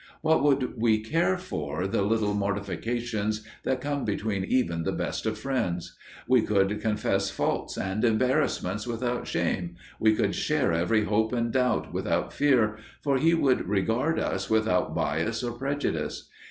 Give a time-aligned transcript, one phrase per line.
[0.23, 5.37] What would we care for the little mortifications that come between even the best of
[5.37, 5.95] friends?
[6.27, 11.93] We could confess faults and embarrassments without shame, we could share every hope and doubt
[11.93, 16.29] without fear, for he would regard us without bias or prejudice.